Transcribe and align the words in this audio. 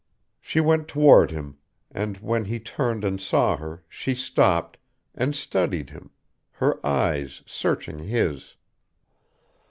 She 0.39 0.59
went 0.59 0.87
toward 0.87 1.29
him, 1.29 1.59
and 1.91 2.17
when 2.17 2.45
he 2.45 2.59
turned 2.59 3.05
and 3.05 3.21
saw 3.21 3.55
her, 3.57 3.83
she 3.87 4.15
stopped, 4.15 4.77
and 5.13 5.35
studied 5.35 5.91
him, 5.91 6.09
her 6.53 6.83
eyes 6.83 7.43
searching 7.45 7.99
his. 7.99 8.55